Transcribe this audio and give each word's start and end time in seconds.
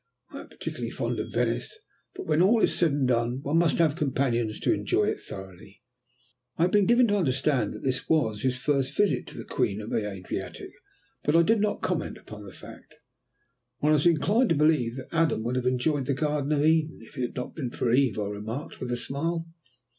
"I 0.33 0.39
am 0.39 0.49
particularly 0.49 0.89
fond 0.89 1.19
of 1.19 1.31
Venice, 1.31 1.77
but, 2.15 2.25
when 2.25 2.41
all 2.41 2.63
is 2.63 2.73
said 2.73 2.91
and 2.91 3.07
done, 3.07 3.39
one 3.43 3.59
must 3.59 3.77
have 3.77 3.95
companions 3.95 4.59
to 4.61 4.73
enjoy 4.73 5.05
it 5.09 5.21
thoroughly." 5.21 5.83
I 6.57 6.63
had 6.63 6.71
been 6.71 6.87
given 6.87 7.07
to 7.09 7.17
understand 7.17 7.71
that 7.75 7.83
this 7.83 8.09
was 8.09 8.41
his 8.41 8.57
first 8.57 8.97
visit 8.97 9.27
to 9.27 9.37
the 9.37 9.45
Queen 9.45 9.79
of 9.79 9.91
the 9.91 10.09
Adriatic, 10.09 10.71
but 11.23 11.35
I 11.35 11.43
did 11.43 11.61
not 11.61 11.83
comment 11.83 12.17
upon 12.17 12.45
the 12.45 12.51
fact. 12.51 12.95
"One 13.77 13.93
is 13.93 14.07
inclined 14.07 14.49
to 14.49 14.55
believe 14.55 14.95
that 14.95 15.09
Adam 15.13 15.43
would 15.43 15.55
have 15.55 15.67
enjoyed 15.67 16.07
the 16.07 16.15
Garden 16.15 16.51
of 16.51 16.65
Eden 16.65 16.97
if 17.03 17.15
it 17.15 17.21
had 17.21 17.35
not 17.35 17.53
been 17.53 17.69
for 17.69 17.91
Eve," 17.91 18.17
I 18.17 18.25
remarked, 18.27 18.79
with 18.79 18.91
a 18.91 18.97
smile. 18.97 19.45